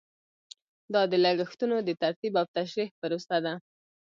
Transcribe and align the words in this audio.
دا 0.93 1.01
د 1.11 1.13
لګښتونو 1.25 1.75
د 1.81 1.89
ترتیب 2.01 2.33
او 2.41 2.45
تشریح 2.57 2.89
پروسه 2.99 3.37
ده. 3.45 3.53